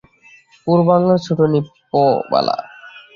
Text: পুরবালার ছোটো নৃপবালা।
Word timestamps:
পুরবালার 0.67 1.19
ছোটো 1.25 1.43
নৃপবালা। 1.51 2.55